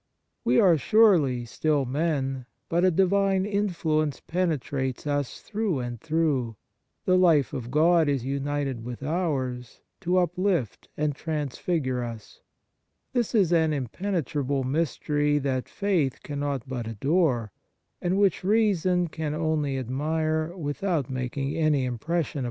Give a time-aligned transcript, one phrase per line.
[0.43, 6.55] We are, surely, still men, but a divine influence penetrates us through and through;
[7.05, 12.41] the life of God is united with ours to uplift and transfigure us.
[13.13, 17.51] This is an impene trable mystery that faith cannot but adore,
[18.01, 21.93] and which reason can only admire without making any impres sion upon it.
[21.93, 22.33] * Acts xvii.
[22.33, 22.39] 28.